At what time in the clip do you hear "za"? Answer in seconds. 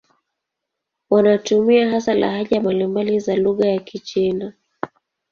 3.19-3.35